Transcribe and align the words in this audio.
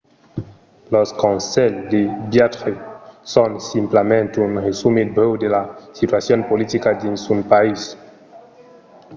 los 0.93 1.09
conselhs 1.23 1.81
de 1.93 2.01
viatge 2.33 2.71
son 3.33 3.51
simplament 3.71 4.29
un 4.45 4.51
resumit 4.67 5.09
brèu 5.15 5.33
de 5.43 5.47
la 5.55 5.63
situacion 5.97 6.39
politica 6.51 6.89
dins 7.01 7.21
un 7.35 7.39
país 7.53 7.81